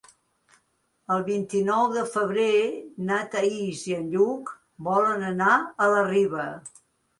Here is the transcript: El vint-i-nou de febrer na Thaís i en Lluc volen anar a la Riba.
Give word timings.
El 1.15 1.19
vint-i-nou 1.27 1.85
de 1.97 2.05
febrer 2.13 2.47
na 3.11 3.21
Thaís 3.35 3.85
i 3.93 3.95
en 3.99 4.09
Lluc 4.17 4.51
volen 4.91 5.29
anar 5.31 5.55
a 5.61 5.91
la 5.97 6.03
Riba. 6.11 6.51